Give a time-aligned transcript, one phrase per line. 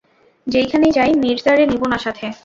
[0.47, 2.25] যেইখানেই যাই, মির্জারে নিবো না সাথে।